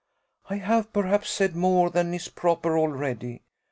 [0.49, 3.43] I have, perhaps, said more than is proper already.